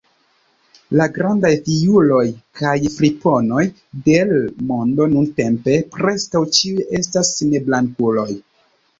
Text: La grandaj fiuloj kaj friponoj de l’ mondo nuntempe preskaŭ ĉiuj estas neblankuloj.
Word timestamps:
La 0.99 1.05
grandaj 1.15 1.49
fiuloj 1.65 2.21
kaj 2.61 2.71
friponoj 2.93 3.65
de 4.07 4.15
l’ 4.29 4.37
mondo 4.71 5.07
nuntempe 5.11 5.75
preskaŭ 5.97 6.41
ĉiuj 6.61 6.87
estas 7.01 7.31
neblankuloj. 7.51 8.27